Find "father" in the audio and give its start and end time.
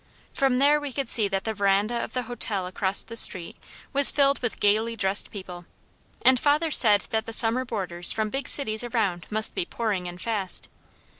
6.39-6.71